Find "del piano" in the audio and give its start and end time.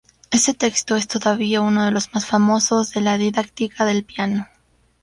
3.85-4.47